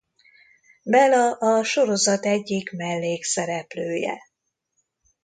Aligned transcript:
Bela 0.83 1.31
a 1.39 1.63
sorozat 1.63 2.25
egyik 2.25 2.71
mellékszereplője. 2.71 4.17